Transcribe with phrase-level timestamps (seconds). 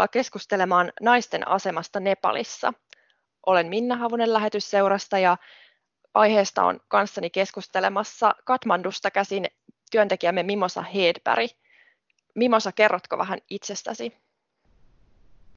[0.00, 2.72] Tervetuloa keskustelemaan naisten asemasta Nepalissa.
[3.46, 5.36] Olen Minna Havunen lähetysseurasta ja
[6.14, 9.46] aiheesta on kanssani keskustelemassa Katmandusta käsin
[9.90, 11.50] työntekijämme Mimosa Hedberg.
[12.34, 14.16] Mimosa, kerrotko vähän itsestäsi?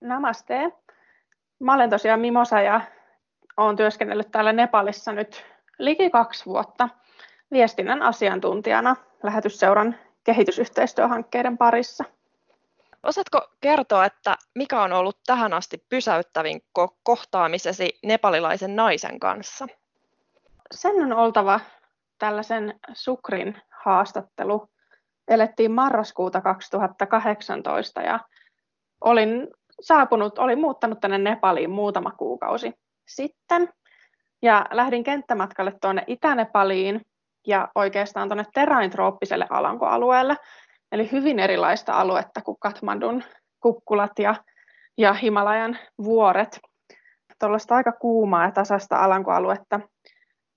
[0.01, 0.71] Namaste.
[1.59, 2.81] Mä olen tosiaan Mimosa ja
[3.57, 5.45] olen työskennellyt täällä Nepalissa nyt
[5.79, 6.89] liki kaksi vuotta
[7.51, 12.03] viestinnän asiantuntijana lähetysseuran kehitysyhteistyöhankkeiden parissa.
[13.03, 16.61] Osaatko kertoa, että mikä on ollut tähän asti pysäyttävin
[17.03, 19.67] kohtaamisesi nepalilaisen naisen kanssa?
[20.71, 21.59] Sen on oltava
[22.19, 24.69] tällaisen Sukrin haastattelu.
[25.27, 28.19] Elettiin marraskuuta 2018 ja
[29.01, 29.47] olin
[29.81, 32.73] saapunut, olin muuttanut tänne Nepaliin muutama kuukausi
[33.07, 33.69] sitten
[34.41, 37.01] ja lähdin kenttämatkalle tuonne Itä-Nepaliin
[37.47, 40.37] ja oikeastaan tuonne teraintrooppiselle alankoalueelle,
[40.93, 43.23] eli hyvin erilaista aluetta kuin Katmandun
[43.59, 44.35] kukkulat ja,
[44.97, 46.59] ja Himalajan vuoret.
[47.39, 49.79] Tuollaista aika kuumaa ja tasasta alankoaluetta.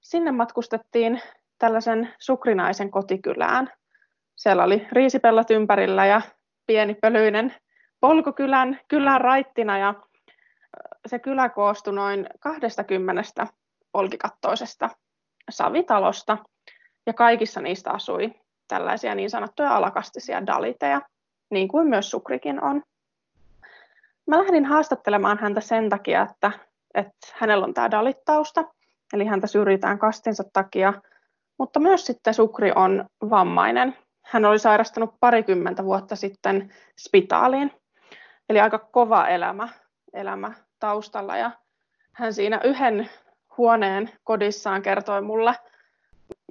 [0.00, 1.22] Sinne matkustettiin
[1.58, 3.72] tällaisen sukrinaisen kotikylään.
[4.36, 6.20] Siellä oli riisipellot ympärillä ja
[6.66, 7.54] pieni pölyinen
[8.00, 9.94] polkukylän kylän raittina ja
[11.06, 13.22] se kylä koostui noin 20
[13.94, 14.90] olkikattoisesta
[15.50, 16.38] savitalosta
[17.06, 18.34] ja kaikissa niistä asui
[18.68, 21.00] tällaisia niin sanottuja alakastisia daliteja,
[21.50, 22.82] niin kuin myös Sukrikin on.
[24.26, 26.50] Mä lähdin haastattelemaan häntä sen takia, että,
[26.94, 28.64] että hänellä on tämä dalittausta,
[29.12, 30.92] eli häntä syrjitään kastinsa takia,
[31.58, 33.96] mutta myös sitten Sukri on vammainen.
[34.24, 37.72] Hän oli sairastunut parikymmentä vuotta sitten spitaaliin,
[38.48, 39.68] eli aika kova elämä,
[40.12, 41.36] elämä taustalla.
[41.36, 41.50] Ja
[42.12, 43.10] hän siinä yhden
[43.56, 45.54] huoneen kodissaan kertoi mulle,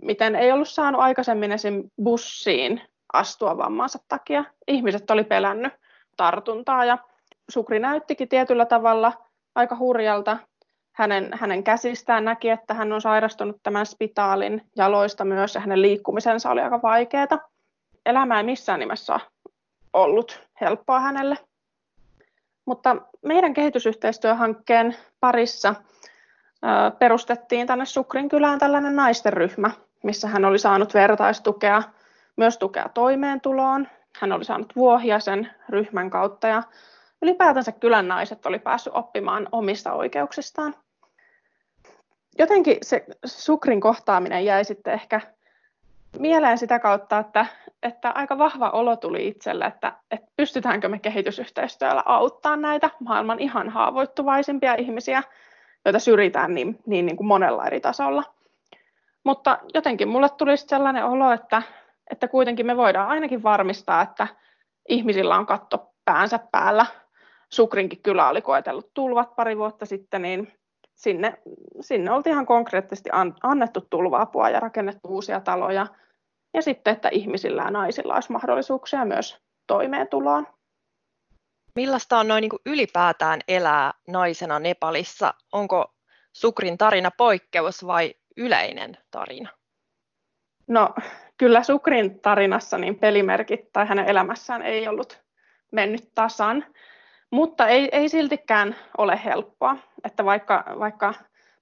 [0.01, 1.89] miten ei ollut saanut aikaisemmin esim.
[2.03, 2.81] bussiin
[3.13, 4.43] astua vammansa takia.
[4.67, 5.73] Ihmiset oli pelännyt
[6.17, 6.97] tartuntaa ja
[7.49, 9.13] Sukri näyttikin tietyllä tavalla
[9.55, 10.37] aika hurjalta.
[10.91, 16.51] Hänen, hänen käsistään näki, että hän on sairastunut tämän spitaalin jaloista myös ja hänen liikkumisensa
[16.51, 17.49] oli aika vaikeaa.
[18.05, 19.19] Elämä ei missään nimessä
[19.93, 21.37] ollut helppoa hänelle.
[22.65, 25.75] Mutta meidän kehitysyhteistyöhankkeen parissa
[26.99, 29.71] perustettiin tänne Sukrin kylään tällainen naisten ryhmä,
[30.05, 31.83] missä hän oli saanut vertaistukea,
[32.37, 33.87] myös tukea toimeentuloon.
[34.19, 36.63] Hän oli saanut vuohia sen ryhmän kautta ja
[37.21, 40.75] ylipäätänsä kylän naiset oli päässyt oppimaan omista oikeuksistaan.
[42.39, 45.21] Jotenkin se Sukrin kohtaaminen jäi sitten ehkä
[46.19, 47.45] mieleen sitä kautta, että,
[47.83, 53.69] että aika vahva olo tuli itselle, että, että pystytäänkö me kehitysyhteistyöllä auttamaan näitä maailman ihan
[53.69, 55.23] haavoittuvaisimpia ihmisiä,
[55.85, 58.23] joita syrjitään niin, niin, niin kuin monella eri tasolla.
[59.25, 61.61] Mutta jotenkin mulle tuli sellainen olo, että,
[62.11, 64.27] että kuitenkin me voidaan ainakin varmistaa, että
[64.89, 66.85] ihmisillä on katto päänsä päällä.
[67.49, 70.53] Sukrinkin kylä oli koetellut tulvat pari vuotta sitten, niin
[70.95, 71.37] sinne,
[71.81, 73.09] sinne oltiin ihan konkreettisesti
[73.43, 75.87] annettu tulva-apua ja rakennettu uusia taloja.
[76.53, 79.37] Ja sitten, että ihmisillä ja naisilla olisi mahdollisuuksia myös
[79.67, 80.47] toimeentuloon.
[81.75, 85.33] Millaista on noin niin ylipäätään elää naisena Nepalissa?
[85.51, 85.93] Onko
[86.33, 89.49] Sukrin tarina poikkeus vai yleinen tarina?
[90.67, 90.89] No
[91.37, 95.23] kyllä Sukrin tarinassa niin pelimerkit tai hänen elämässään ei ollut
[95.71, 96.65] mennyt tasan,
[97.31, 101.13] mutta ei, ei siltikään ole helppoa, että vaikka, vaikka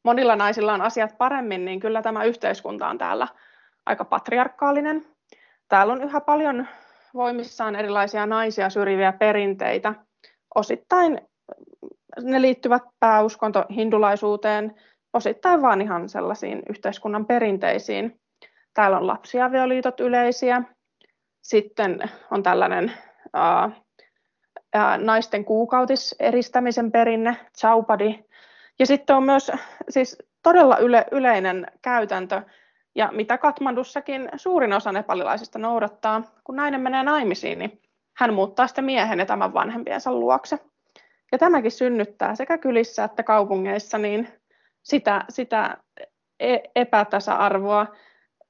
[0.03, 3.27] monilla naisilla on asiat paremmin, niin kyllä tämä yhteiskunta on täällä
[3.85, 5.05] aika patriarkaalinen.
[5.67, 6.67] Täällä on yhä paljon
[7.13, 9.93] voimissaan erilaisia naisia syrjiviä perinteitä.
[10.55, 11.21] Osittain
[12.21, 14.75] ne liittyvät pääuskonto hindulaisuuteen,
[15.13, 18.19] osittain vaan ihan sellaisiin yhteiskunnan perinteisiin.
[18.73, 20.61] Täällä on lapsiavioliitot yleisiä.
[21.41, 21.99] Sitten
[22.31, 22.91] on tällainen
[23.33, 23.69] ää,
[24.73, 28.23] ää, naisten kuukautiseristämisen perinne, chaupadi.
[28.79, 29.51] Ja sitten on myös
[29.89, 32.41] siis todella yle, yleinen käytäntö,
[32.95, 37.81] ja mitä Katmandussakin suurin osa nepalilaisista noudattaa, kun nainen menee naimisiin, niin
[38.13, 40.59] hän muuttaa sitten miehen ja tämän vanhempiensa luokse.
[41.31, 44.27] Ja tämäkin synnyttää sekä kylissä että kaupungeissa niin
[44.83, 45.77] sitä, sitä
[46.39, 47.87] e-, epätasa-arvoa,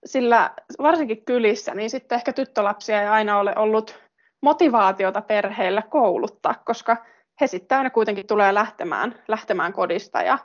[0.05, 0.51] sillä
[0.81, 3.99] varsinkin kylissä, niin sitten ehkä tyttölapsia ei aina ole ollut
[4.41, 6.97] motivaatiota perheillä kouluttaa, koska
[7.41, 10.37] he sitten aina kuitenkin tulee lähtemään, lähtemään kodista ja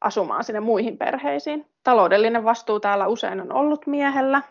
[0.00, 1.66] asumaan sinne muihin perheisiin.
[1.82, 4.42] Taloudellinen vastuu täällä usein on ollut miehellä,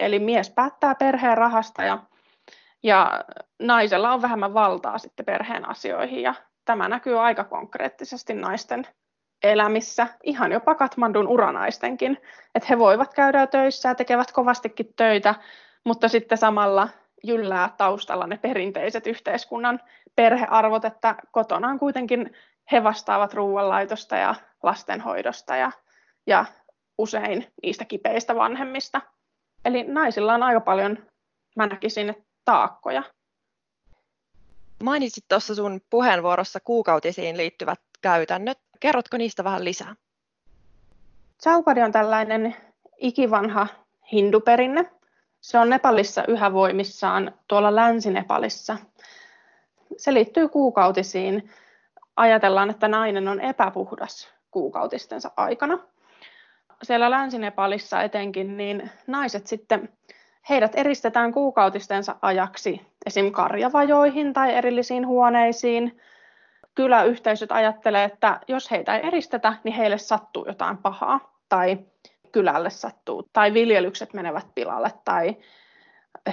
[0.00, 1.98] eli mies päättää perheen rahasta ja,
[2.82, 3.24] ja
[3.58, 6.34] naisella on vähemmän valtaa sitten perheen asioihin ja
[6.64, 8.86] tämä näkyy aika konkreettisesti naisten
[9.42, 12.18] elämissä, ihan jopa Katmandun uranaistenkin,
[12.54, 15.34] että he voivat käydä töissä ja tekevät kovastikin töitä,
[15.84, 16.88] mutta sitten samalla
[17.24, 19.80] jyllää taustalla ne perinteiset yhteiskunnan
[20.16, 22.32] perhearvot, että kotona on kuitenkin
[22.72, 25.72] he vastaavat ruoanlaitosta ja lastenhoidosta ja,
[26.26, 26.44] ja
[26.98, 29.00] usein niistä kipeistä vanhemmista.
[29.64, 30.98] Eli naisilla on aika paljon,
[31.56, 33.02] mä näkisin, taakkoja.
[34.82, 38.58] Mainitsit tuossa sun puheenvuorossa kuukautisiin liittyvät käytännöt.
[38.80, 39.94] Kerrotko niistä vähän lisää?
[41.42, 42.56] Chaupadi on tällainen
[42.96, 43.66] ikivanha
[44.12, 44.90] hinduperinne.
[45.40, 48.76] Se on Nepalissa yhä voimissaan tuolla Länsi-Nepalissa.
[49.96, 51.50] Se liittyy kuukautisiin.
[52.16, 55.78] Ajatellaan, että nainen on epäpuhdas kuukautistensa aikana.
[56.82, 59.88] Siellä Länsi-Nepalissa etenkin, niin naiset sitten,
[60.48, 63.32] heidät eristetään kuukautistensa ajaksi esim.
[63.32, 66.00] karjavajoihin tai erillisiin huoneisiin.
[66.80, 71.78] Kyläyhteisöt ajattelee, että jos heitä ei eristetä, niin heille sattuu jotain pahaa tai
[72.32, 75.36] kylälle sattuu tai viljelykset menevät pilalle tai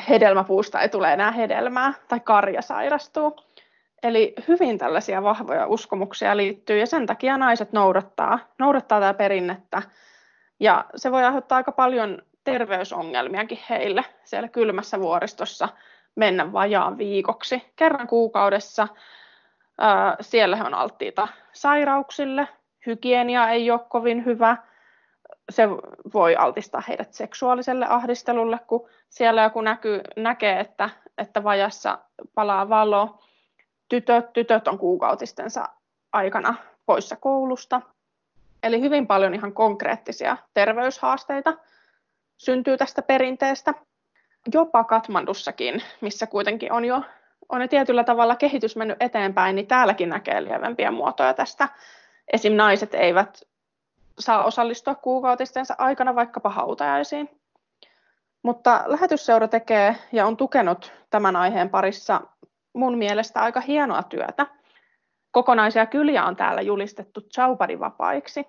[0.10, 3.36] hedelmäpuusta ei tule enää hedelmää tai karja sairastuu.
[4.04, 9.82] Eli hyvin tällaisia vahvoja uskomuksia liittyy ja sen takia naiset noudattaa, noudattaa tätä perinnettä.
[10.60, 15.70] Ja se voi aiheuttaa aika paljon terveysongelmiakin heille siellä kylmässä vuoristossa
[16.16, 17.64] mennä vajaan viikoksi.
[17.76, 18.88] Kerran kuukaudessa
[20.21, 22.47] siellä on alttiita sairauksille,
[22.85, 24.57] hygienia ei ole kovin hyvä,
[25.50, 25.69] se
[26.13, 32.00] voi altistaa heidät seksuaaliselle ahdistelulle, kun siellä joku näkyy, näkee, että, että vajassa
[32.35, 33.24] palaa valo.
[33.89, 35.69] Tytöt, tytöt on kuukautistensa
[36.13, 37.81] aikana poissa koulusta.
[38.63, 41.53] Eli hyvin paljon ihan konkreettisia terveyshaasteita
[42.38, 43.74] syntyy tästä perinteestä.
[44.53, 47.01] Jopa Katmandussakin, missä kuitenkin on jo,
[47.50, 51.70] on jo tietyllä tavalla kehitys mennyt eteenpäin, niin täälläkin näkee lievempiä muotoja tästä.
[52.34, 52.54] Esim.
[52.54, 53.42] naiset eivät
[54.20, 57.30] saa osallistua kuukautistensa aikana vaikkapa hautajaisiin.
[58.44, 62.22] Mutta lähetysseura tekee ja on tukenut tämän aiheen parissa
[62.74, 64.46] mun mielestä aika hienoa työtä.
[65.32, 68.46] Kokonaisia kyliä on täällä julistettu Chaupadi-vapaiksi.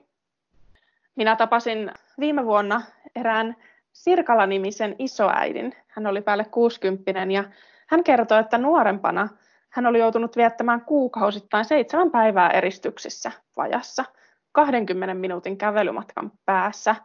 [1.17, 2.83] Minä tapasin viime vuonna
[3.17, 3.57] erään
[3.93, 5.75] Sirkala-nimisen isoäidin.
[5.87, 7.45] Hän oli päälle 60 ja
[7.89, 9.29] hän kertoi, että nuorempana
[9.71, 14.05] hän oli joutunut viettämään kuukausittain seitsemän päivää eristyksissä vajassa–
[14.53, 16.97] 20 minuutin kävelymatkan päässä.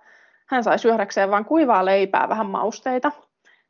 [0.48, 3.12] Hän sai syödäkseen vain kuivaa leipää, vähän mausteita,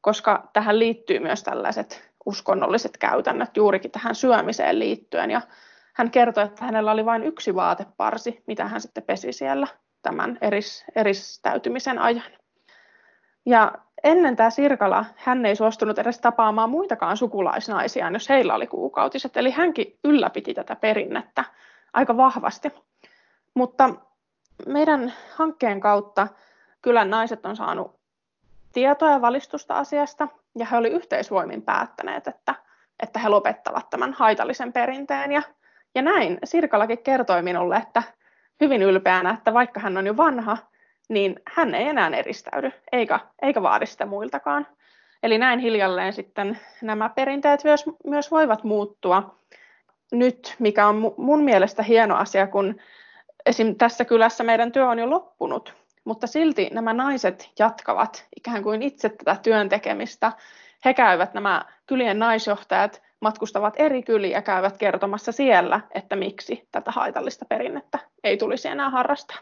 [0.01, 5.31] koska tähän liittyy myös tällaiset uskonnolliset käytännöt juurikin tähän syömiseen liittyen.
[5.31, 5.42] Ja
[5.94, 9.68] hän kertoi, että hänellä oli vain yksi vaateparsi, mitä hän sitten pesi siellä
[10.01, 12.31] tämän eris, eristäytymisen ajan.
[13.45, 13.71] Ja
[14.03, 19.38] ennen tämä Sirkala, hän ei suostunut edes tapaamaan muitakaan sukulaisnaisia, jos heillä oli kuukautiset.
[19.38, 21.44] Eli hänkin ylläpiti tätä perinnettä
[21.94, 22.71] aika vahvasti.
[23.53, 23.89] Mutta
[24.67, 26.27] meidän hankkeen kautta
[26.81, 28.00] kylän naiset on saanut
[28.73, 30.27] tietoa ja valistusta asiasta,
[30.57, 32.55] ja he olivat yhteisvoimin päättäneet, että,
[33.03, 35.31] että he lopettavat tämän haitallisen perinteen.
[35.31, 35.41] Ja,
[35.95, 38.03] ja näin Sirkalakin kertoi minulle, että
[38.61, 40.57] hyvin ylpeänä, että vaikka hän on jo vanha,
[41.09, 44.67] niin hän ei enää eristäydy, eikä, eikä vaadi sitä muiltakaan.
[45.23, 49.35] Eli näin hiljalleen sitten nämä perinteet myös, myös voivat muuttua
[50.11, 52.75] nyt, mikä on mun mielestä hieno asia, kun
[53.45, 53.75] esim.
[53.75, 55.74] tässä kylässä meidän työ on jo loppunut,
[56.05, 60.31] mutta silti nämä naiset jatkavat ikään kuin itse tätä työn tekemistä.
[60.86, 66.91] He käyvät, nämä kylien naisjohtajat matkustavat eri kyliä ja käyvät kertomassa siellä, että miksi tätä
[66.91, 69.38] haitallista perinnettä ei tulisi enää harrastaa.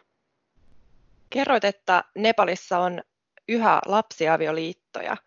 [1.32, 3.02] Kerroit, että Nepalissa on
[3.48, 5.18] yhä lapsiavioliittoja.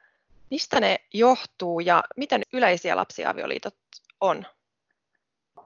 [0.50, 3.76] Mistä ne johtuu ja miten yleisiä lapsiavioliitot
[4.20, 4.46] on?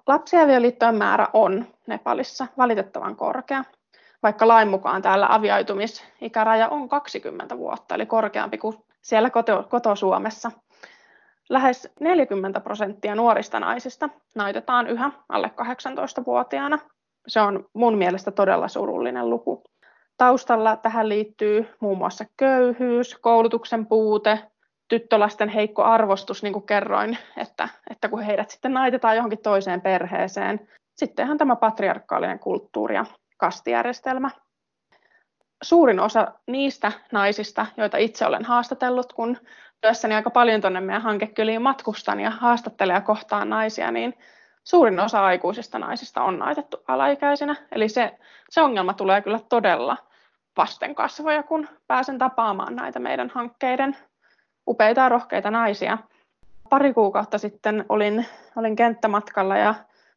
[0.06, 3.64] Lapsiavioliittojen määrä on Nepalissa valitettavan korkea,
[4.22, 10.52] vaikka lain mukaan täällä avioitumisikäraja on 20 vuotta, eli korkeampi kuin siellä koto, koto-Suomessa.
[11.48, 16.78] Lähes 40 prosenttia nuorista naisista naitetaan yhä alle 18-vuotiaana.
[17.26, 19.64] Se on mun mielestä todella surullinen luku.
[20.18, 24.38] Taustalla tähän liittyy muun muassa köyhyys, koulutuksen puute,
[24.88, 30.68] tyttölasten heikko arvostus, niin kuin kerroin, että, että kun heidät sitten naitetaan johonkin toiseen perheeseen,
[30.96, 33.04] sittenhän tämä patriarkaalinen kulttuuri ja
[33.36, 34.30] kastijärjestelmä.
[35.62, 39.36] Suurin osa niistä naisista, joita itse olen haastatellut, kun
[39.80, 44.14] työssäni aika paljon tuonne meidän hankekyliin matkustan ja haastattelen ja kohtaan naisia, niin
[44.64, 47.56] suurin osa aikuisista naisista on naitettu alaikäisenä.
[47.72, 48.18] Eli se,
[48.50, 50.07] se ongelma tulee kyllä todella
[50.56, 53.96] vasten kasvoja, kun pääsen tapaamaan näitä meidän hankkeiden
[54.68, 55.98] upeita ja rohkeita naisia.
[56.70, 58.26] Pari kuukautta sitten olin,
[58.56, 59.74] olin kenttämatkalla ja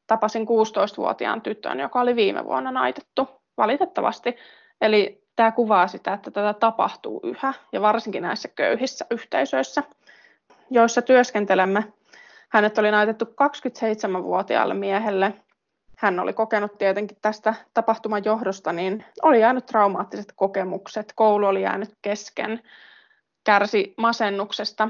[0.07, 4.35] tapasin 16-vuotiaan tytön, joka oli viime vuonna naitettu, valitettavasti.
[4.81, 9.83] Eli tämä kuvaa sitä, että tätä tapahtuu yhä, ja varsinkin näissä köyhissä yhteisöissä.
[10.69, 11.93] joissa työskentelemme.
[12.49, 15.33] Hänet oli naitettu 27-vuotiaalle miehelle.
[16.01, 21.95] Hän oli kokenut tietenkin tästä tapahtuman johdosta, niin oli jäänyt traumaattiset kokemukset, koulu oli jäänyt
[22.01, 22.61] kesken,
[23.43, 24.89] kärsi masennuksesta,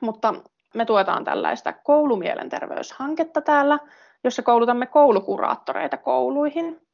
[0.00, 0.34] mutta
[0.74, 3.78] me tuetaan tällaista koulumielenterveyshanketta täällä,
[4.24, 6.86] jossa koulutamme koulukuraattoreita kouluihin.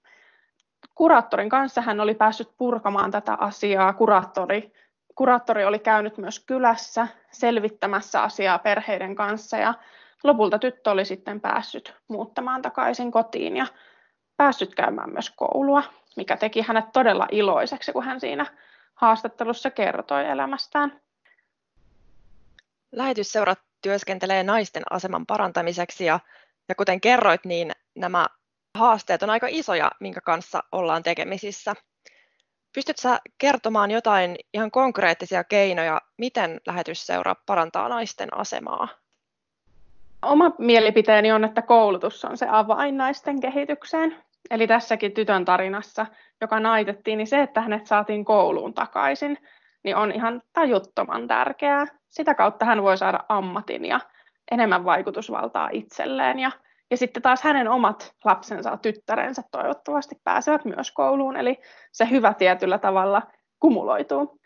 [0.95, 3.93] Kuraattorin kanssa hän oli päässyt purkamaan tätä asiaa.
[3.93, 4.73] Kuraattori,
[5.15, 9.75] kuraattori oli käynyt myös kylässä selvittämässä asiaa perheiden kanssa ja
[10.27, 13.67] lopulta tyttö oli sitten päässyt muuttamaan takaisin kotiin ja
[14.37, 15.83] päässyt käymään myös koulua,
[16.17, 18.47] mikä teki hänet todella iloiseksi, kun hän siinä
[18.95, 21.01] haastattelussa kertoi elämästään.
[22.93, 26.21] Lähetysseurat työskentelee naisten aseman parantamiseksi ja,
[26.69, 28.27] ja kuten kerroit, niin nämä
[28.79, 31.75] haasteet on aika isoja, minkä kanssa ollaan tekemisissä.
[32.75, 38.89] Pystytkö sä kertomaan jotain ihan konkreettisia keinoja, miten lähetysseura parantaa naisten asemaa?
[40.23, 44.17] Oma mielipiteeni on, että koulutus on se avain naisten kehitykseen.
[44.51, 46.07] Eli tässäkin tytön tarinassa,
[46.41, 49.39] joka naitettiin, niin se, että hänet saatiin kouluun takaisin,
[49.85, 51.87] niin on ihan tajuttoman tärkeää.
[52.09, 54.01] Sitä kautta hän voi saada ammatin ja
[54.51, 56.39] enemmän vaikutusvaltaa itselleen.
[56.39, 56.51] Ja,
[56.91, 61.59] ja sitten taas hänen omat lapsensa, tyttärensä toivottavasti pääsevät myös kouluun, eli
[61.93, 63.23] se hyvä tietyllä tavalla
[63.61, 64.41] kumuloituu.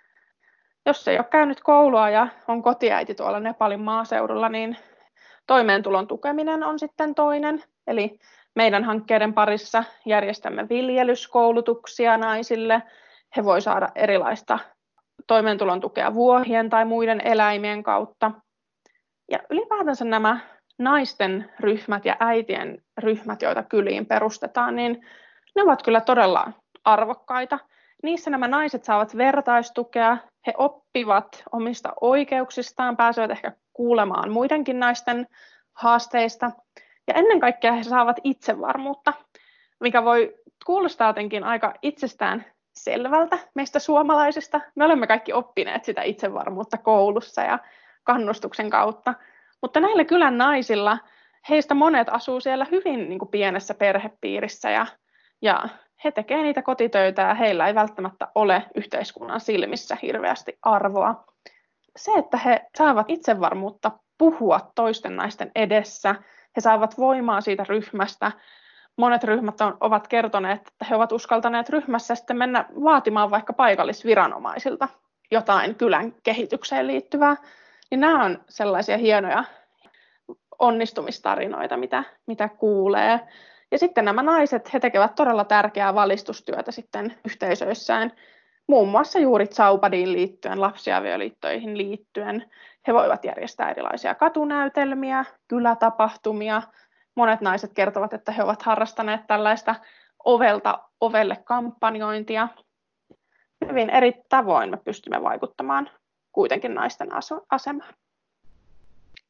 [0.86, 4.76] Jos ei ole käynyt koulua ja on kotiäiti tuolla Nepalin maaseudulla, niin
[5.50, 7.62] toimeentulon tukeminen on sitten toinen.
[7.86, 8.18] Eli
[8.54, 12.82] meidän hankkeiden parissa järjestämme viljelyskoulutuksia naisille.
[13.36, 14.58] He voi saada erilaista
[15.26, 18.30] toimeentulon tukea vuohien tai muiden eläimien kautta.
[19.30, 20.40] Ja ylipäätänsä nämä
[20.78, 25.06] naisten ryhmät ja äitien ryhmät, joita kyliin perustetaan, niin
[25.56, 26.52] ne ovat kyllä todella
[26.84, 27.58] arvokkaita.
[28.02, 30.16] Niissä nämä naiset saavat vertaistukea,
[30.46, 35.26] he oppivat omista oikeuksistaan, pääsevät ehkä kuulemaan muidenkin naisten
[35.72, 36.50] haasteista.
[37.06, 39.12] Ja ennen kaikkea he saavat itsevarmuutta,
[39.80, 40.34] mikä voi
[40.66, 42.44] kuulostaa jotenkin aika itsestään
[42.74, 44.60] selvältä meistä suomalaisista.
[44.74, 47.58] Me olemme kaikki oppineet sitä itsevarmuutta koulussa ja
[48.04, 49.14] kannustuksen kautta.
[49.62, 50.98] Mutta näillä kylän naisilla,
[51.48, 54.86] heistä monet asuu siellä hyvin niin kuin pienessä perhepiirissä ja,
[55.42, 55.68] ja
[56.04, 61.29] he tekevät niitä kotitöitä ja heillä ei välttämättä ole yhteiskunnan silmissä hirveästi arvoa.
[61.96, 66.14] Se, että he saavat itsevarmuutta puhua toisten naisten edessä,
[66.56, 68.32] he saavat voimaa siitä ryhmästä,
[68.96, 74.88] monet ryhmät on, ovat kertoneet, että he ovat uskaltaneet ryhmässä sitten mennä vaatimaan vaikka paikallisviranomaisilta
[75.30, 77.36] jotain kylän kehitykseen liittyvää.
[77.90, 79.44] Niin nämä on sellaisia hienoja
[80.58, 83.20] onnistumistarinoita, mitä, mitä kuulee.
[83.70, 88.12] Ja sitten nämä naiset, he tekevät todella tärkeää valistustyötä sitten yhteisöissään,
[88.70, 92.50] muun muassa juuri Zaupadiin liittyen, lapsiavioliittoihin liittyen.
[92.86, 96.62] He voivat järjestää erilaisia katunäytelmiä, kylätapahtumia,
[97.14, 99.74] monet naiset kertovat, että he ovat harrastaneet tällaista
[100.24, 102.48] ovelta ovelle kampanjointia.
[103.68, 105.90] Hyvin eri tavoin me pystymme vaikuttamaan
[106.32, 107.08] kuitenkin naisten
[107.50, 107.94] asemaan.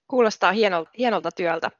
[0.08, 1.70] Kuulostaa hienolta, hienolta työltä.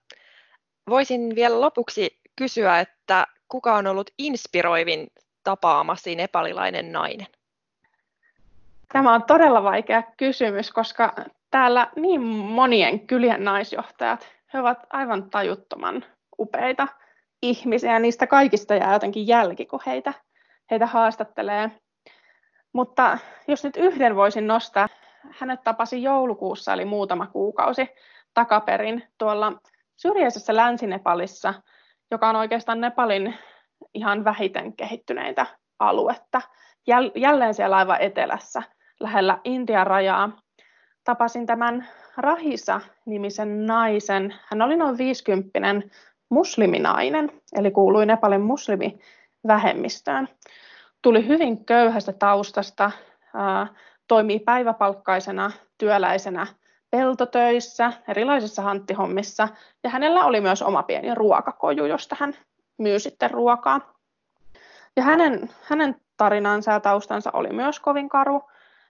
[0.88, 5.06] Voisin vielä lopuksi kysyä, että kuka on ollut inspiroivin
[5.44, 7.39] tapaamasi nepalilainen nainen?
[8.92, 11.14] Tämä on todella vaikea kysymys, koska
[11.50, 16.04] täällä niin monien kylien naisjohtajat he ovat aivan tajuttoman
[16.38, 16.88] upeita
[17.42, 20.12] ihmisiä, niistä kaikista jää jotenkin jälki, kun heitä,
[20.70, 21.70] heitä haastattelee.
[22.72, 23.18] Mutta
[23.48, 24.88] jos nyt yhden voisin nostaa,
[25.30, 27.88] hänet tapasi joulukuussa, eli muutama kuukausi
[28.34, 29.52] takaperin tuolla
[29.96, 31.54] syrjäisessä Länsi-Nepalissa,
[32.10, 33.34] joka on oikeastaan Nepalin
[33.94, 35.46] ihan vähiten kehittyneitä
[35.78, 36.40] aluetta.
[37.16, 38.62] Jälleen siellä aivan etelässä,
[39.00, 40.30] lähellä Intian rajaa.
[41.04, 44.34] Tapasin tämän Rahisa-nimisen naisen.
[44.46, 45.58] Hän oli noin 50
[46.28, 50.28] musliminainen, eli kuului Nepalin muslimivähemmistöön.
[51.02, 52.90] Tuli hyvin köyhästä taustasta,
[54.08, 56.46] toimii päiväpalkkaisena työläisenä
[56.90, 59.48] peltotöissä, erilaisissa hanttihommissa,
[59.84, 62.34] ja hänellä oli myös oma pieni ruokakoju, josta hän
[62.78, 63.94] myy sitten ruokaa.
[64.96, 68.42] Ja hänen, hänen tarinansa ja taustansa oli myös kovin karu.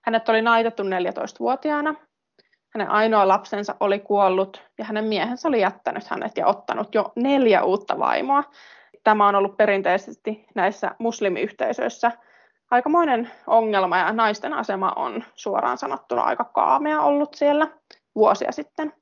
[0.07, 1.95] Hänet oli naitettu 14-vuotiaana
[2.75, 7.62] hänen ainoa lapsensa oli kuollut ja hänen miehensä oli jättänyt hänet ja ottanut jo neljä
[7.62, 8.45] uutta vaimoa.
[9.04, 12.12] Tämä on ollut perinteisesti näissä muslimiyhteisöissä
[12.71, 17.69] aikamoinen ongelma ja naisten asema on suoraan sanottuna aika kaamea ollut siellä
[18.14, 18.92] vuosia sitten.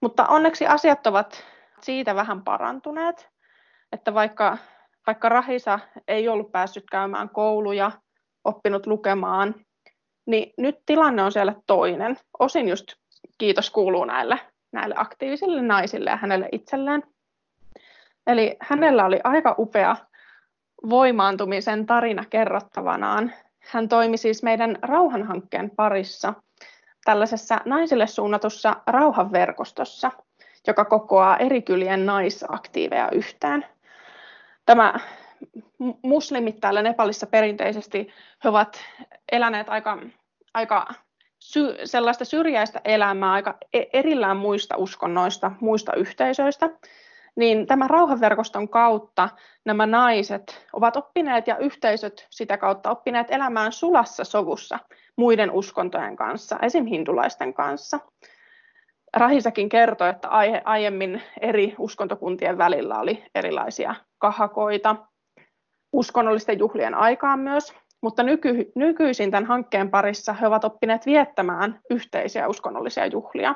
[0.00, 1.44] Mutta onneksi asiat ovat
[1.80, 3.28] siitä vähän parantuneet,
[3.92, 4.58] että vaikka,
[5.06, 7.90] vaikka Rahisa ei ollut päässyt käymään kouluja,
[8.44, 9.54] oppinut lukemaan,
[10.26, 12.92] niin nyt tilanne on siellä toinen, osin just
[13.38, 14.40] kiitos kuuluu näille,
[14.72, 17.02] näille aktiivisille naisille ja hänelle itselleen.
[18.26, 19.96] Eli hänellä oli aika upea
[20.88, 23.32] voimaantumisen tarina kerrottavanaan.
[23.60, 26.34] Hän toimi siis meidän rauhanhankkeen parissa
[27.04, 30.10] tällaisessa naisille suunnatussa rauhanverkostossa,
[30.66, 33.66] joka kokoaa eri kylien naisaktiiveja yhteen.
[34.66, 34.94] Tämä
[36.02, 38.08] muslimit täällä Nepalissa perinteisesti
[38.44, 38.80] he ovat
[39.32, 39.98] eläneet aika,
[40.54, 40.86] aika
[41.38, 46.70] sy, sellaista syrjäistä elämää, aika e-, erillään muista uskonnoista, muista yhteisöistä
[47.36, 49.28] niin tämän rauhanverkoston kautta
[49.64, 54.78] nämä naiset ovat oppineet ja yhteisöt sitä kautta oppineet elämään sulassa sovussa
[55.16, 56.86] muiden uskontojen kanssa, esim.
[56.86, 57.98] hindulaisten kanssa.
[59.16, 60.28] Rahisakin kertoi, että
[60.64, 64.96] aiemmin eri uskontokuntien välillä oli erilaisia kahakoita
[65.92, 72.48] uskonnollisten juhlien aikaan myös, mutta nyky, nykyisin tämän hankkeen parissa he ovat oppineet viettämään yhteisiä
[72.48, 73.54] uskonnollisia juhlia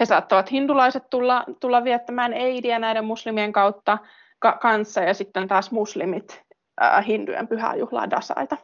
[0.00, 3.98] he saattavat hindulaiset tulla, tulla viettämään eidiä näiden muslimien kautta
[4.38, 6.42] ka- kanssa ja sitten taas muslimit
[6.82, 8.56] äh, hindujen pyhäjuhlaa dasaita.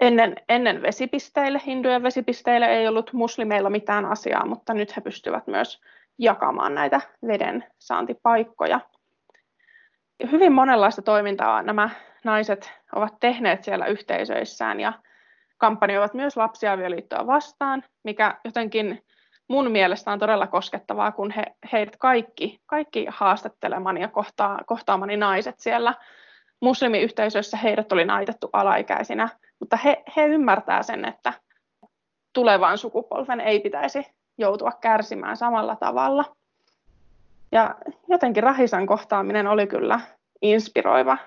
[0.00, 5.80] Ennen, ennen vesipisteille, hindujen vesipisteille ei ollut muslimeilla mitään asiaa, mutta nyt he pystyvät myös
[6.18, 8.80] jakamaan näitä veden saantipaikkoja.
[10.32, 11.90] Hyvin monenlaista toimintaa nämä
[12.24, 14.92] naiset ovat tehneet siellä yhteisöissään ja
[15.58, 19.04] kampanjoivat myös lapsiavioliittoa vastaan, mikä jotenkin
[19.48, 25.60] mun mielestä on todella koskettavaa, kun he, heidät kaikki, kaikki haastattelemani ja kohtaa, kohtaamani naiset
[25.60, 25.94] siellä
[26.62, 29.28] muslimiyhteisöissä, heidät oli naitettu alaikäisinä,
[29.60, 31.32] mutta he, he ymmärtää sen, että
[32.32, 34.06] tulevan sukupolven ei pitäisi
[34.38, 36.24] joutua kärsimään samalla tavalla.
[37.52, 37.74] Ja
[38.08, 40.00] jotenkin Rahisan kohtaaminen oli kyllä
[40.42, 41.18] inspiroiva,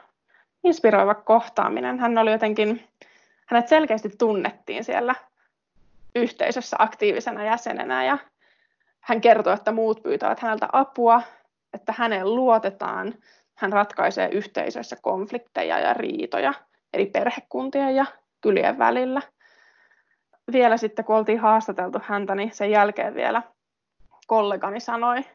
[0.64, 2.00] inspiroiva kohtaaminen.
[2.00, 2.88] Hän oli jotenkin,
[3.46, 5.16] hänet selkeästi tunnettiin siellä
[6.16, 8.18] yhteisössä aktiivisena jäsenenä ja
[9.04, 11.22] hän kertoo, että muut pyytävät häneltä apua,
[11.74, 13.14] että häneen luotetaan,
[13.56, 16.54] hän ratkaisee yhteisöissä konflikteja ja riitoja
[16.94, 18.06] eri perhekuntien ja
[18.42, 19.22] kylien välillä.
[20.52, 23.42] Vielä sitten, kun oltiin haastateltu häntä, niin sen jälkeen vielä
[24.28, 25.26] kollegani sanoi,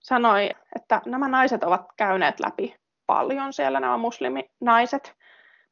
[0.00, 5.16] sanoi, että nämä naiset ovat käyneet läpi paljon siellä, nämä musliminaiset,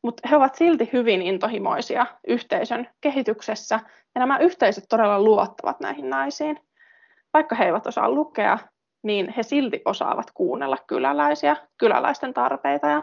[0.03, 3.81] mutta he ovat silti hyvin intohimoisia yhteisön kehityksessä
[4.15, 6.61] ja nämä yhteisöt todella luottavat näihin naisiin.
[7.35, 8.59] Vaikka he eivät osaa lukea,
[9.03, 13.03] niin he silti osaavat kuunnella kyläläisiä, kyläläisten tarpeita ja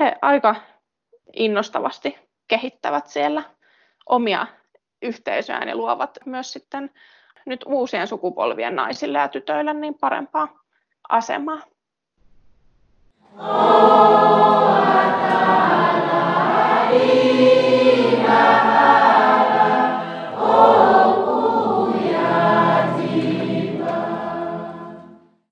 [0.00, 0.56] he aika
[1.32, 3.42] innostavasti kehittävät siellä
[4.06, 4.46] omia
[5.02, 6.90] yhteisöjään ja luovat myös sitten
[7.46, 10.48] nyt uusien sukupolvien naisille ja tytöille niin parempaa
[11.08, 11.60] asemaa.
[13.38, 15.09] Oh,